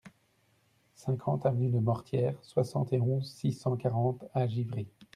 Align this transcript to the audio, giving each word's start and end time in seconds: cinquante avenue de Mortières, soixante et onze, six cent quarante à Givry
cinquante 0.95 1.45
avenue 1.45 1.69
de 1.69 1.77
Mortières, 1.77 2.33
soixante 2.43 2.91
et 2.91 2.99
onze, 2.99 3.31
six 3.31 3.51
cent 3.51 3.77
quarante 3.77 4.25
à 4.33 4.47
Givry 4.47 4.87